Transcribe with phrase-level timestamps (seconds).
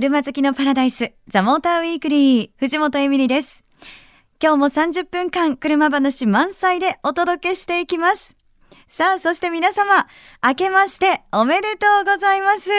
[0.00, 3.64] 車好きのパラダイス、ザ・モーターウィークリー、藤本エミリです。
[4.40, 8.36] 今日も30分間車話満載でお届けしていきます。
[8.86, 10.06] さあ、そして皆様、
[10.40, 12.70] 明けましておめでとうございます。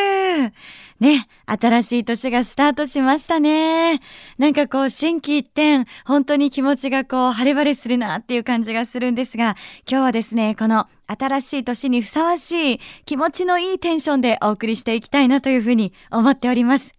[1.02, 4.00] ね、新しい年がスタートしましたね。
[4.38, 16.99] なんかこう、心機一転、本当に気持ちがこう、晴れ晴れするなっていう感じがするんですが、今日はですね、この新しい年にふさわしい気持ちのいいテンションでお送りしていきたいなというふうに思っております。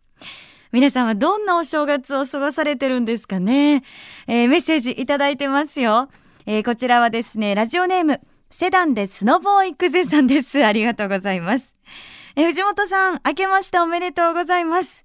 [0.72, 3.82] 皆さんはどんなお正月を過ごされてるんですかね、
[4.28, 6.08] えー、メッセージいただいてますよ。
[6.46, 10.62] えー、こちらはですね、ラジオネーム、セダンでスノボー行くぜさんです。
[10.66, 11.74] ありがとうございます。
[12.36, 15.04] え藤本さん、明けましておめでとうございます。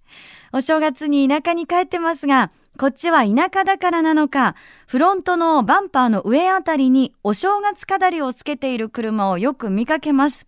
[0.54, 4.56] お正月に田舎に帰ってますが、こっちは田舎だからなのか、
[4.88, 10.46] フロントのバンパーの上あたりにお正月飾りをつけている車をよく見かけます。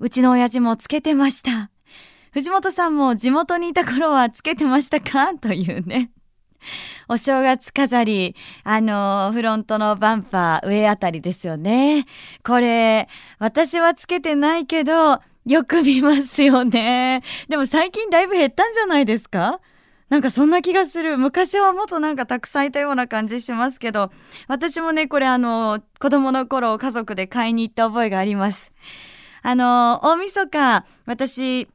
[0.00, 1.70] うちの親父もつけてました。
[2.32, 5.34] 藤本さんも地元にいた頃はつけてましたか？
[5.40, 6.10] というね。
[7.08, 12.04] お正月飾り、あの、フロントのバンパー上あたりですよね。
[12.44, 17.22] これ、私はつけてないけど、よく見ますよね。
[17.48, 19.60] でも最近だいぶ減ったんじゃないですか？
[20.10, 21.16] なんかそんな気がする。
[21.16, 24.10] 昔はもっとなんかたくさんいたような感じしますけど、
[24.48, 28.72] 私もね、これあの、子供の頃家族で買いに行った覚えがあります。
[29.42, 31.68] あの、大晦日、私、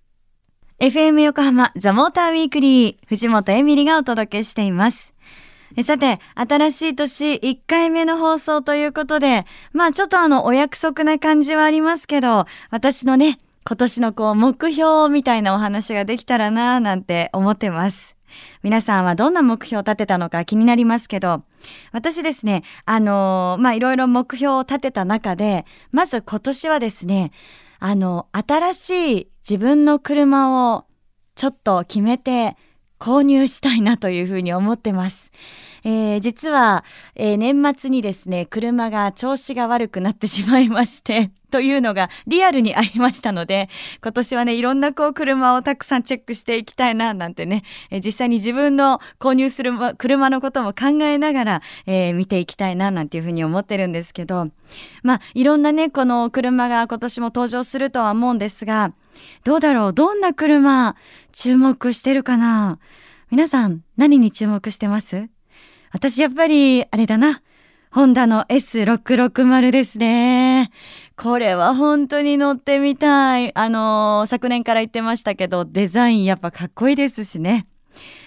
[0.78, 5.12] FM 横浜ザモーターウィークリー藤本エミリがお届けしています。
[5.80, 18.16] さて、新しい年1回目の放送ということで、まあちょっとあのお約束な感じはありますけど、私のね、今年のこう目標みたいなお話ができたらなぁなんて思ってます。
[18.62, 21.44] 皆さんはどんな目標を立てたのか気になりますけど、
[21.90, 27.30] 私ですね、あのー、まあいろいろ目標を立てた中で、まず今年はですね、
[27.78, 30.84] あの、新しい自分の車を
[31.34, 32.56] ちょっと決めて
[33.02, 35.32] 購入したいなというふうに思ってます。
[35.82, 36.84] えー、実は、
[37.16, 43.68] えー、年末にですね、車が調子が悪くなってしまいまして、 というのがリアルにありましたので、
[44.00, 54.46] 今年はね、いろんなこう車をたくさんチェックしていきたいな、なんてね、えー、実際に自分の購入する車のことも考えながら、えー、見ていきたいな、なんていうふうに思ってるんですけど、
[55.02, 58.92] まあ、いろんなね、この車が今年も登場するとは思うんですが、
[59.44, 59.92] どうだろう？
[59.92, 60.96] どんな車？
[61.32, 62.78] 注目してるかな？
[63.30, 65.28] 皆さん何に注目してます？
[65.92, 67.42] 私やっぱり、あれだな。
[67.90, 70.70] ホンダの S660 ですね。
[71.14, 73.54] これは本当に乗ってみたい。
[73.54, 77.66] あのー、昨年から言ってましたけど、デザインやっぱかっこいいですしね。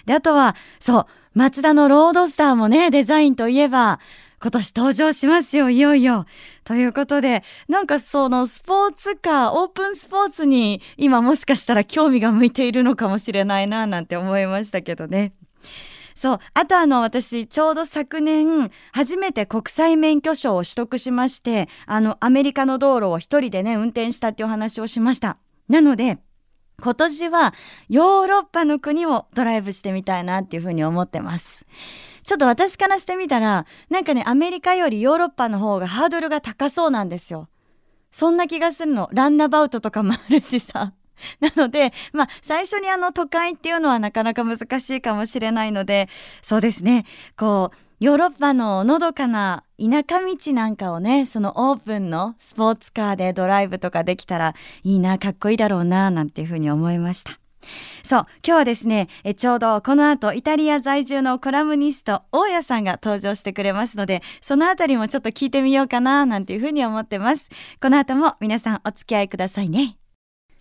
[0.04, 3.98] で、あとは、そう、マツダのロードスターもね、デザインといえば、
[4.40, 6.26] 今年登場しますよ、いよいよ。
[6.64, 15.32] ということで、なんかそのスポーツカー、オープンスポーツに今もしかしたら興味が向いているのかもしれないな、なんて思いましたけどね。
[16.14, 16.38] そう。
[16.54, 25.36] あとあの、私、ちょうど昨年、初めて国際免許証を取得しまして、あの、アメリカの道路を一人でね、運転したっていうお話をしました。
[25.68, 26.18] なので、
[26.80, 27.54] 今年は
[27.88, 31.64] ヨーロッパの国をドライブしてみたいなっていうふうに思ってます。
[32.26, 37.48] ちょっと私からしてみたら、なんかね、アメリカよりヨーロッパの方がハードルが高そうなんですよ。
[38.10, 39.08] そんな気がするの。
[39.12, 40.92] ランナバウトとかもあるしさ。
[41.40, 46.08] なので、まあ、最初にあの都会っていうのはなかなか難しいかもしれないので、
[46.42, 47.06] そうですね、
[47.36, 57.38] こう、ヨーロッパののどかな田舎道なんかをね、そのオープンのスポーツカーでドライブとかできたらいいな、かっこいいだろうな、なんていうふうに思いました。
[58.02, 67.48] そう、今日はですね、えちょうどこの後イタリア在住のコラムニスト大家さんが登場してくれますので、そのあたりもちょっと聞いてみようかな、なんていうふうに思ってます。
[67.80, 69.96] この後も皆さんお付き合いくださいね。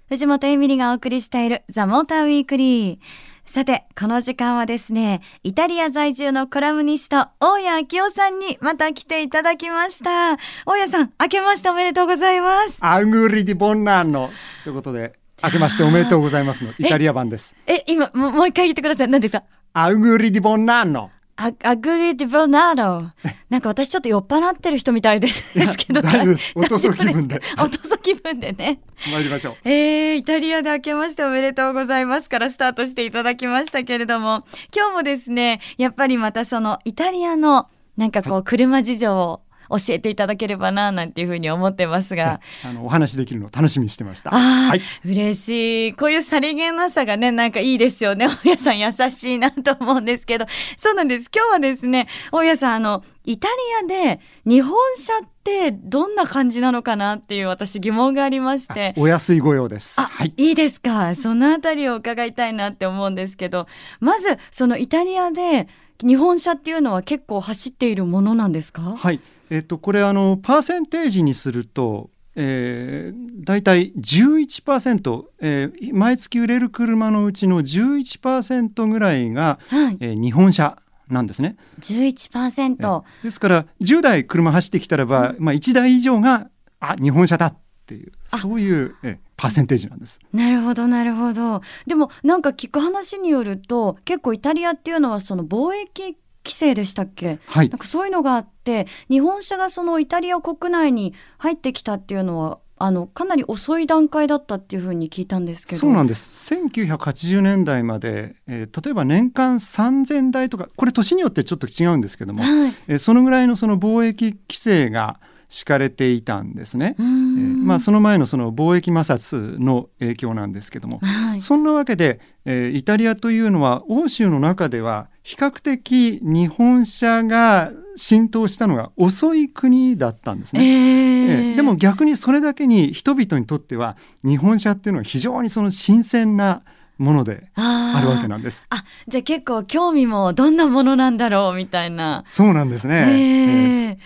[0.07, 2.99] 藤本エミリがお送りしているザ・モーターウィークリー。
[3.45, 10.33] さて、この時間はですね、イタリア在住のコラムニスト、大谷明夫さんにまた来ていただきました。
[10.65, 12.77] 大谷さん、明けましておめでとうございます。
[12.81, 14.29] アングリディボンナンノ
[14.63, 15.13] ということで、
[15.43, 17.55] 明けましておめでとうございますのイタリア版です。
[17.67, 19.07] え、今、もうもう一回言ってください。
[19.07, 19.43] 何ですか？
[19.73, 21.11] アウグリディボンナーノ。
[21.37, 23.11] アアグリディブナード。
[23.49, 26.01] なんか私ちょっと酔っ払ってる人みたいですですけど。
[26.01, 28.79] 大丈夫ですおとそ気分でおとそ気分でね。
[29.11, 29.55] 参りましょう。
[29.69, 37.67] えー、イタリアで明けましておめでとうございますからスタートしていただきましたけれども、今日もですね、やっぱりまたそのイタリアの
[37.97, 44.31] なんかこう車事情を教えていただければななんていうふうに思ってますが、あのお話できるのを楽しみにしてました。
[44.31, 44.81] はい。
[45.05, 45.93] 嬉しい。
[45.93, 48.27] こういうさりげなさがね、なんかいいですよね。
[48.43, 50.45] 大家さん優しいなと思うんですけど。
[50.77, 51.29] そうなんです。
[51.35, 53.47] 今日はですね、大家さん、あの、イタ
[53.81, 58.93] リアで日本車ってどんな感じなのかなっていう私疑問がありまして。
[58.97, 59.99] お安いご用です。
[59.99, 60.33] あ、はい。
[60.37, 61.15] いいですか。
[61.15, 63.67] そのあたりを伺いたいなって思うんですけど、
[63.99, 65.67] まず、そのイタリアで
[66.03, 68.81] 日本車っていうのは結構走っているものなんですか？
[68.95, 69.19] はい。
[69.49, 72.09] えっとこれあのパーセンテージにすると。
[72.37, 79.97] えー、だいたい11%、えー、毎月売れる車のうちの11%ぐらいが、はい。
[80.01, 80.77] えー日本車
[81.09, 81.55] なんですね。
[81.79, 83.03] 11%。
[83.23, 86.49] ですから10台車走ってきたらば、まあ、1台以上が
[86.79, 90.19] あ日本車だっていうあそういうえパーセンテージなんです。
[90.33, 97.39] なるほどなるほどでもなんか聞く話によると結構イタリアっていうのはその貿易規制でしたっけ？
[97.47, 97.69] はい。
[97.69, 105.79] なんかそういうのがあって日本車がそのイタリア国内に入ってきたっていうのはあのかなり遅い段階だったっていうふうに聞いたんですけど。
[105.79, 106.53] そうなんです。
[106.53, 112.73] 1980年代まで、えー例えば年間3000台とかこれ年によってちょっと違うんですけども、はい。
[112.87, 115.19] えーそのぐらいのその貿易規制が
[115.49, 116.95] 敷かれていたんですね。
[116.99, 130.65] えーんまあ、その前のその貿易摩擦の影響なんですけども、はいそんなわけで、えーイタリアというのは欧州の中では比較的日本車が浸透したのが遅い国だったんですえね。
[130.65, 136.61] ーえーでも逆にそれだけに人々にとっては日本車っていうのは非常にその新鮮な
[136.97, 138.67] ものであるわけなんです。
[138.69, 142.95] あじゃあ結構興味もどんなものなんだろうみたいなそうなんですね。
[142.95, 143.97] えーええ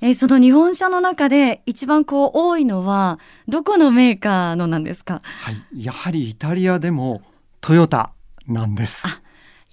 [0.00, 5.22] えーその日本車の中で一番こう多いのはどこのメーカーのなんですか？
[5.24, 7.22] はい、やはりイタリアでも
[7.60, 8.12] トヨタ
[8.46, 9.06] なんです。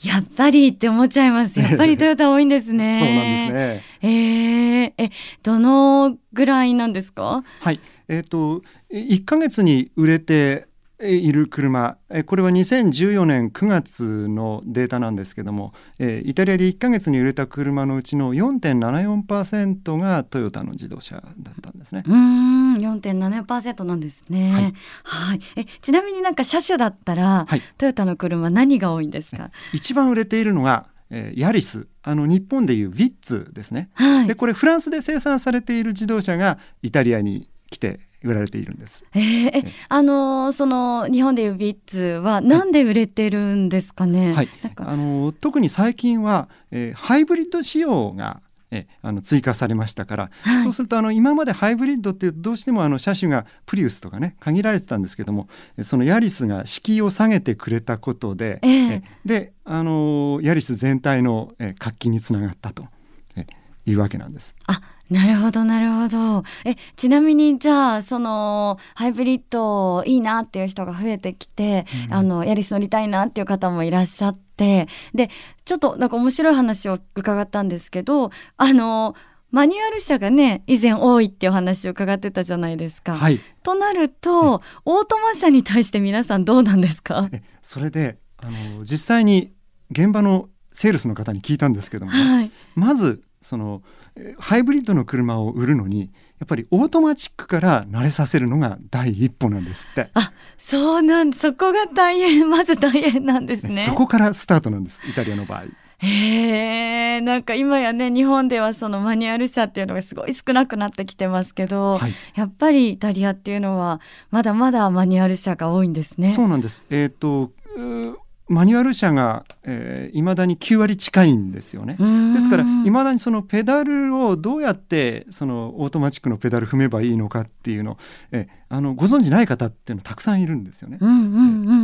[0.03, 1.59] やっぱりって思っちゃいます。
[1.59, 2.99] やっぱりトヨタ多いんですね。
[2.99, 4.07] そうなんです。
[4.07, 4.09] ね。
[4.09, 5.11] えー、え、
[5.43, 7.43] どのぐらいなんですか？
[7.61, 7.79] はい、
[8.09, 8.61] えっ、と
[8.91, 10.67] 1ヶ月に売れて
[11.01, 22.03] いる車、えーこれは2014年9月のデータなんですけども、えーイタリアで1ヶ月に売れた車のうちの4.74%がトヨタの自動車だったんですね。
[22.05, 24.73] うーん、4.7%なんですね。
[25.03, 25.41] ははいい。
[25.57, 29.51] え、ちなみになんか車種だったら、はいトヨタの車何が多いんですか？
[29.73, 33.89] 一番売れているのが、えーヤリスあの日本でいうヴィッツですね。
[33.93, 34.35] はいで。
[34.35, 39.05] これフランスで生産されている自動車がイタリアに来て売られているんです。
[39.13, 44.33] えーえ、あのーその日本でいうビッツはなんで売れてるんですかね？
[44.33, 48.41] はいあの特に最近は、えーハイブリッド仕様が、
[48.71, 55.47] えーあの追加されましたから、はいそうするとあの今までハイブリッドってどうしてもあの車種がプリウスとかね限られてたんですけども
[55.77, 62.87] えーそのヤリスが敷居を下げてくれたことで、えええーであのヤリス全体の、えー活気につながったと、
[63.35, 63.45] えー
[63.85, 64.55] いうわけなんです。
[64.67, 64.81] あ
[65.13, 66.43] なるほどなるほど。
[66.65, 72.13] えちなみにじゃあそのハイブリッドいいなっていう人が増えてきて、うん。
[72.13, 75.29] あのヤリス乗りたいなっていう方もいらっしゃってで
[75.65, 79.15] ちょっとなんか面白い話を伺ったんですけどあの
[79.51, 83.15] マニュアル車がね依然多いっていうお話を伺ってたじゃないですか。
[83.15, 87.29] はい、となるとオートマ車に対して皆さんどうなんですか？
[87.31, 89.53] えそれであの実際に
[89.91, 92.51] 現場のセールスの方に聞いたんですけどもね、はい。
[92.73, 93.83] まずその
[94.15, 103.83] えーハイブリッドの車を売るのにやっぱりオートマチックから慣れさせるのが第一歩なんですって、あそうなんそこが大変まず大変なんですね。
[103.83, 105.65] そこからスタートなんですイタリアの場合
[105.99, 116.33] へえなんか今やね日本ではそのマニュアル車っていうのがすごい少なくなってきてますけど、はいやっぱりイタリアっていうのはまだまだマニュアル車が多いんですね。
[116.33, 118.17] そうなんですえっ、ー
[118.53, 121.97] マニュアル車が、えー、未だに9割近いんですよね
[122.33, 127.97] ですから未だにそのペダルをどうやってそのオートマチックのペダル踏めばいいのかっていうの
[128.31, 130.97] えあのご存じない方っていうのたくさんいるんですよね。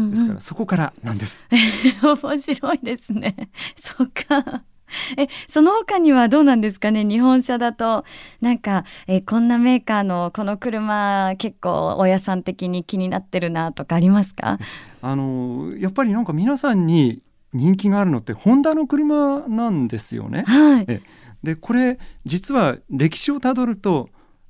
[0.10, 1.48] ですからそこからなんです。
[2.02, 3.36] 面白いですね。
[3.76, 4.64] そっか。
[5.18, 7.04] え、その他にはどうなんですかね？
[7.06, 8.06] 日本車だと、
[8.42, 14.58] なんか、え、こんなメーカーのこの車結構親さん的に気になってるなとかありますか？
[15.02, 17.22] あのやっぱりなんか皆さんに
[17.54, 20.44] 人気があるのってホンダの車なんですよね。
[20.46, 20.86] はい。
[20.88, 21.02] え
[21.42, 24.10] でこれ実は歴史をたどると、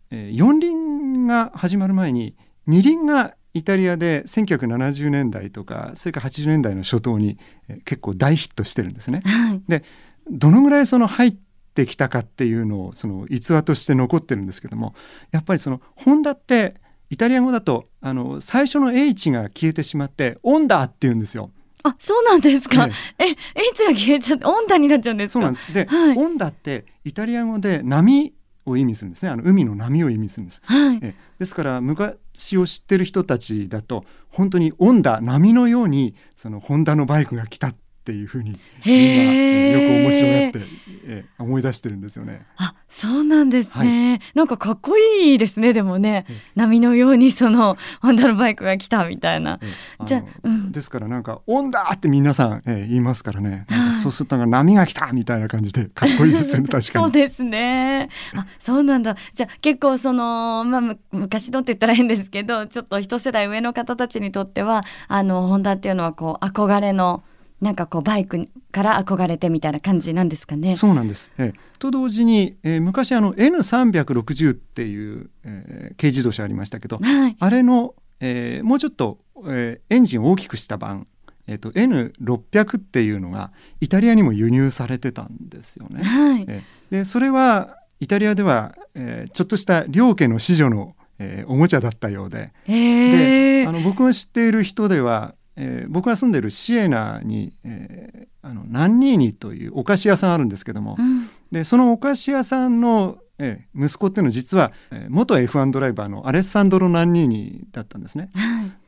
[0.10, 7.38] えー四輪が始まる前に二輪がイタリアで1970年代とかそれから80年代の初頭に
[7.86, 9.22] 結構大ヒットしてるんですね。
[9.24, 9.84] はい、で
[10.30, 11.36] どのぐらいその入っ
[11.74, 14.94] てきたかっていうのをその逸話として残ってるんですけども
[15.32, 16.76] やっぱりそのホンダって
[17.10, 21.52] イタリア語だとあの最初の H が消えてしまって「オンダ」って言うんですよ。
[21.82, 22.90] あ、そうなんですか？
[23.18, 23.36] ええ、
[23.72, 25.74] H が消えちゃって、オンダになっちゃうんですそうなんです。
[25.74, 28.34] で、はい、オンダってイタリア語で波
[28.66, 29.30] を意味するんですね。
[29.30, 30.62] あの海の波を意味するんです。
[30.66, 40.60] はい、えですから昔を知ってる人たちだと本当にオンダ波のようにそのホンダのバイクが来たっていうふうに今よく面白がって、
[41.06, 42.46] え思い出してるんですよね。
[42.58, 46.26] あそうなんですね、はい、なんかかっこいいですねでもね、
[46.56, 49.60] 波のようにそのホンダのバイクが来たみたいな。
[50.04, 53.66] じゃうん、ですからなんか「オンだ!」って皆さん、え言いますからね。
[54.02, 57.04] そうすると波が来たみたいな感じでかっこいいですよね 確かに。
[57.04, 58.10] そうですね。
[58.36, 59.16] あそうなんだ。
[59.34, 67.24] じゃあ結構その、まあ、昔のって言ったら変ですけどちょっと一世代上の方たちにとってはあのホンダっていうのはこう憧れの
[67.62, 70.76] なんかこうバイクから憧れてみたいな感じなんですかね。
[70.76, 71.32] そうなんです。
[71.38, 81.08] えと同時に、えー、昔あの N360 っていう、えー、軽自動車ありましたけど、はい、あれの、えー、もうちょっと、えー、エンジンを大きくした版、
[81.48, 83.52] えーと、N600 っていうのが
[83.82, 86.04] イタリアにも輸入されてたんですよね。
[86.04, 108.32] はい、えー、でそれはイタリアでは、えー、ちょっとした両家の子女の、えー、おもちゃだったようで、えー、であの僕が知っている人ではえー、僕が住んでるシエナに、えー、あのナンニーニというお菓子屋さんあるんですけども、うん、でそのお菓子屋さんの、えー、息子っていうのは実は、えー、元 F1 ドライバーのアレッサンドロ・ナンニーニだったんですね。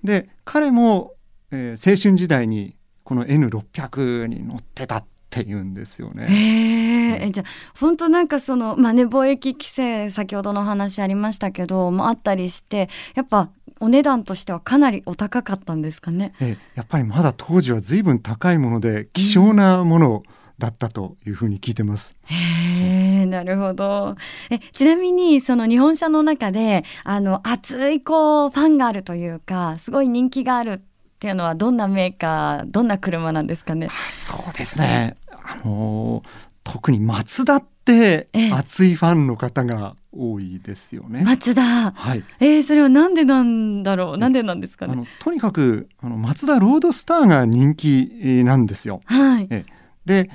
[0.01, 1.15] で彼も、
[1.51, 7.19] えー、青春時代にこの N600 に乗ってたって言うんですよね。
[7.21, 7.45] えー、じゃあ
[7.77, 13.49] 本当なんかそのまあね貿易規制先ほどの話ありましたけどもあったりしてやっぱ
[13.81, 16.33] お値段としてはかなりお高かったんですかね。
[16.39, 20.23] えやっぱりまだ当時は随分高いもので希少なもの
[20.59, 22.15] だったというふうに聞いてます。
[22.29, 24.15] うん、へえ、なるほど。
[24.51, 30.79] え、ちなみにその日本車の中であの熱いこうファンがあるというか、すごい人気があるっ
[31.19, 33.89] ていうのはどんなメーカー、どんな車なんですかね。
[34.11, 35.17] そうですね。
[35.31, 36.21] あの
[36.63, 41.23] 特にマツダって熱いファンの方が多いですよね。
[41.23, 41.91] マツダ。
[41.91, 42.23] はい。
[42.39, 44.17] えー、それはなんでなんだろう？
[44.17, 44.93] なんでなんですかね？
[44.93, 49.01] あのとにかくあのマツダロードスターが人気なんですよ。
[49.05, 49.47] はい。
[49.49, 49.65] え
[50.05, 50.29] で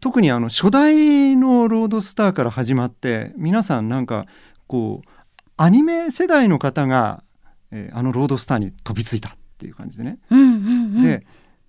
[0.00, 4.26] 特にあの初代のロードスターから始まって皆さんなんか
[4.66, 5.08] こう
[5.56, 7.22] アニメ世代の方が、
[7.70, 10.18] えー、あのロードスターに飛びついたっていう感じでね。
[10.30, 10.50] うんうんう
[11.00, 11.26] ん、で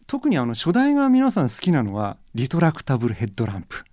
[0.07, 3.83] 特にあの初代が皆さん好きなのはリトラクタブルヘッドランプ。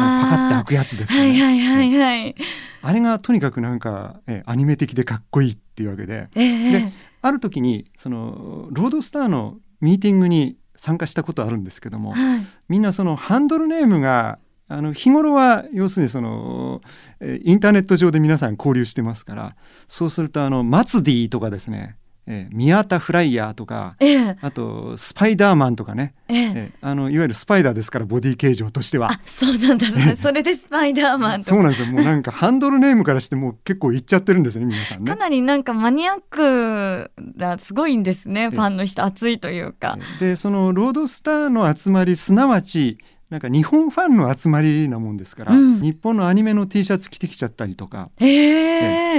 [0.00, 1.18] あパカって開くやつですね。
[1.18, 2.34] はいはいはいはい。
[2.82, 6.92] あれがとにかくなんか、えアニメ的でかっこいいっていうわけで、えー、で
[7.22, 14.38] ある時にそのロードスターのミーティングに参加したことあるんですけども、はい、みんなそのハンドルネームが
[14.68, 16.80] あの日頃は要するにその
[17.20, 19.56] インターネット上で皆さん交流してますから
[19.88, 21.96] そうするとあのマツディとかですね
[22.26, 26.70] えー、宮田フライヤーとか、ええ、あとスパイダーマンとかね、ええ。
[26.80, 29.10] あのいわゆるスパイダーですからボディ形状としては。
[29.10, 29.86] あそうなんだ、
[30.16, 31.88] それでスパイダーマンそうなんですよ。
[31.88, 35.10] もうなんかハンドルネームからしてもう結構いっちゃってるんですね皆さんね。
[35.10, 39.98] かなりなんかマニアックなすごいんですねファンの人熱いというか。
[40.20, 42.98] でそのロードスターの集まりすなわち
[43.30, 48.24] なんか日本ファンの集まりなもんですから、うん、日本のアニメの T シャツ着てきちゃったりとか、え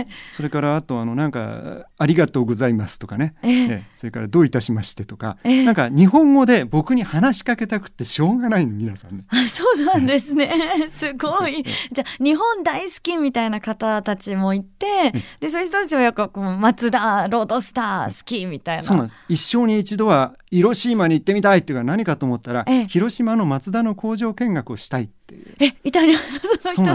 [0.02, 9.24] ー、それからあとあのなんか「ありがとうございます」とかね、えー、それから「どういたしまして」とか、えー、なんか日本語で僕に話しかけたくってしょうがないの皆さんね。
[9.30, 10.52] あそうなんですね。
[10.92, 11.64] すごい。
[11.92, 18.84] じゃあ日本大好きみたいな方たちもいてでそういう人たちはやっぱこう松田ロードスター好きみたいな。
[18.84, 19.16] そうなんです。
[19.30, 25.56] 一生に一度は広島に行ってみたいっていうか何かと思ったら、広島の松田の工場見学をしたいっていう。
[25.62, 26.24] えイタリアの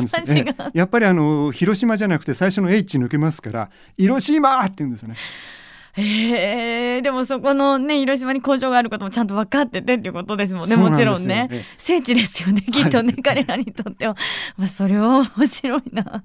[0.00, 0.70] 人たちが。
[0.74, 5.16] やっぱりあの広島じゃなくて最初の H 抜けますから広島って言うんですよね
[5.96, 10.76] えー、でもそこのね広島に工場があることもちゃんと分かっててっていうことですもんね。
[10.76, 12.62] もちろんね、聖地ですよね。
[12.62, 14.16] きっとね、はい、彼らにとっては、
[14.56, 16.24] まあ、それは面白いな。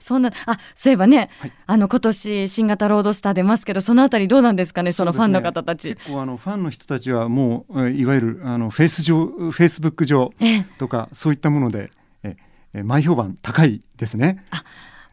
[0.00, 10.32] そんなあそういえばね、はい、あの今年新型ロードスター出ますけどそのあたりどうなんですかねそのファンの方たち、ね、結構あのファンの人たちはもういわゆるあのフェイス上フェイスブック上
[10.78, 11.90] とか、そういったもので
[12.22, 12.36] え
[12.72, 14.42] え前評判高いですね。
[14.50, 14.64] あ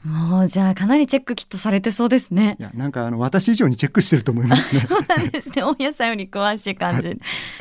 [0.05, 2.63] もうじゃあかなりチェックきっとされてそうですねい。
[2.63, 4.81] やなんかあの私以上にチェックしてると思いますね。
[4.81, 5.63] そうなんですね。
[5.63, 7.07] 大家さんより詳しい感じ。
[7.07, 7.17] へ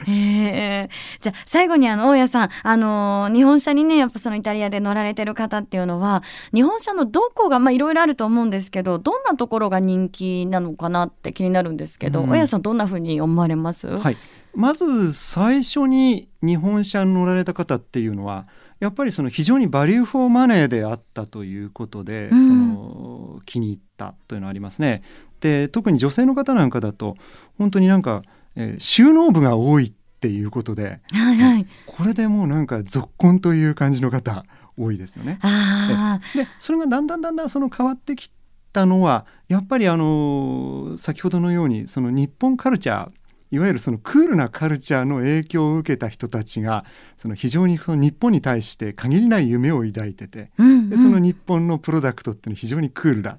[0.06, 0.90] え。
[1.20, 6.22] じゃあ最後にあの大家さん、あのー日本車にねやっぱそのイタリアで乗られてる方っていうのは
[6.52, 13.88] 日本車のどこがまあいろいろあると思うんですけど、どんなところが人気なのかなって気になるんですけど、うん大家さんどんな風に思われます？
[13.88, 14.16] はい、
[14.54, 18.46] まず最初に日本車に乗られた方っていうのは
[18.80, 25.02] やっぱりその非常にバリューフォーマネーであったということで、うんその気に入ったというのはありますね。
[25.40, 27.16] で特に女性の方なんかだと
[27.58, 28.22] 本当になんか、
[28.56, 31.66] えー収納部が多いっていうことではいはい。
[31.86, 34.44] これでもうなんか続婚という感じの方
[34.76, 35.38] 多いですよね。
[35.42, 38.30] あでそれがだんだんだんだんその変わってき
[38.72, 43.10] たのはやっぱりあの先ほどのようにその日本カルチャー
[43.54, 46.84] いわゆるそのクールなカルチャーの影響を受けた人たちが
[47.16, 50.62] その非常にその日本に対して限りない夢を抱いててあ。
[50.62, 50.90] うん、うん。
[50.90, 53.38] でその日本のプロダクトっていうのは非常にクールだ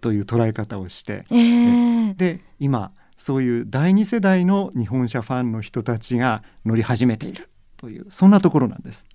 [0.00, 9.06] という捉え方をしてええで今そういう第二世代の日本車ファンの人たちが乗り始めているというそんなところなんです。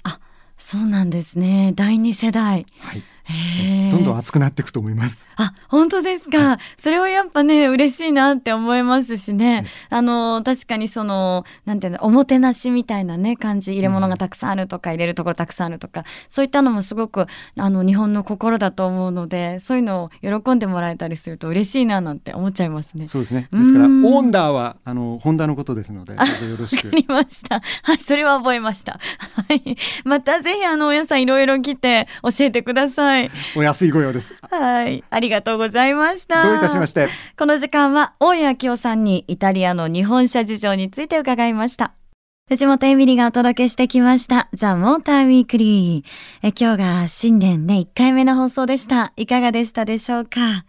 [0.58, 1.74] そうなんですね。
[1.75, 2.65] 第二世代。
[2.80, 3.03] はい。
[3.92, 5.30] どんどん熱くなっていくと思います。
[5.36, 6.58] あ、本当ですか。
[6.77, 9.65] それはやっぱね、嬉しいなって思いますしね。
[9.89, 17.27] あの、確かにその、なんていうの、おもてなしみたいなね、感じ、入れ物がたくさんあるとか、入れるところたくさんあるとか、そういったのもすごく、
[17.58, 23.08] あの、日本の心だと思うので、そういうのを喜んでもらえたりすると嬉しいななんて思っちゃいますね。
[23.08, 23.48] そうですね。
[23.51, 26.98] ですから、オうんンダーは、あの、ホンダのことですので、どうぞよろしくわか。
[26.98, 27.62] りました。
[27.84, 28.94] はい、それは覚えました。
[28.94, 29.77] はい。
[30.03, 33.12] またぜひあの、お野菜いろいろ来て教えてください。
[33.55, 34.36] お安いご用です。
[34.50, 35.03] はい。
[35.10, 36.43] ありがとうございました。
[36.46, 37.08] どういたしまして。
[37.38, 41.93] この時間は大谷明夫さんにイタリアの日本車事情について伺いました。
[42.50, 46.48] 藤本エミリがお届けしてきましたザ・モーターウィークリー。
[46.48, 49.13] え今日が新年ね、1回目の放送でした。
[49.15, 50.65] いかがでしたでしょうか？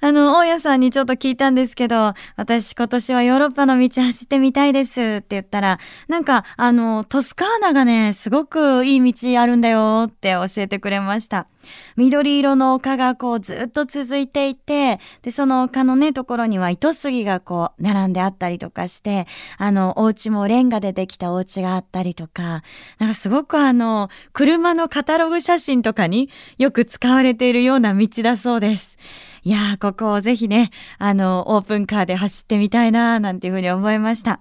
[0.00, 11.48] あの、大家さんにちょっと聞いたんですけど、私今年はヨーロッパの道走ってみたいですって言ったら、なんか、あの、トスカーナがね、すごくいい道あるんだよって教えてくれました。
[11.96, 19.26] 緑色の丘がこうずっと続いていて、で、その丘のね、ところには糸杉がこう並んであったりとかして、
[19.58, 22.62] あの、お家もレンガでできたお家があったりとか、
[22.98, 28.96] なんかすごくあの、車のカタログ写真とかによく使われているような道だそうです。
[29.44, 34.40] いやー、ここをぜひね、あの、オープンカーで走ってみたいなーなんていうふうに思いました。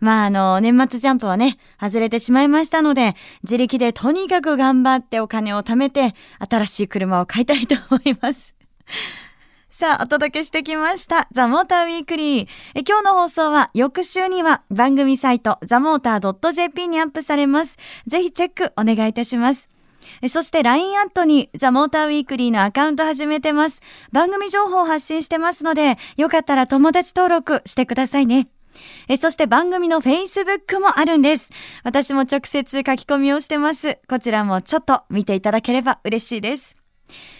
[0.00, 8.54] まあ、あの、年末ジャンプはね、外れてしまいましたので、自力でとにかく頑張ってお金を貯めて、新しい車を買いたいと思います。
[9.70, 11.28] さあ、お届けしてきました。
[11.32, 12.48] ザ・モーターウィークリー。
[12.74, 17.76] え今日の放送は翌週には番組サイトザ・モーター .jp にアップされます。
[18.06, 19.75] ぜひチェックお願いいたします。
[20.28, 23.82] そして LINE アットにザ・モーターウィークリーのアカウント始めてます。
[24.12, 28.48] 番組情報を発信してますので、よかったら友達登録してくださいね。
[29.08, 31.50] えそして番組の Facebook もあるんです。
[31.82, 33.98] 私も直接書き込みをしてます。
[34.08, 36.76] こちらもちょっと見ていただければ嬉しいです。